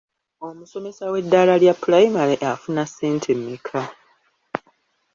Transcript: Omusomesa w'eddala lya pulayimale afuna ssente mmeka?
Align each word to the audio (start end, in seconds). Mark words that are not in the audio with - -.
Omusomesa 0.47 1.03
w'eddala 1.11 1.53
lya 1.61 1.73
pulayimale 1.81 2.35
afuna 2.53 2.83
ssente 2.89 3.31
mmeka? 3.39 3.81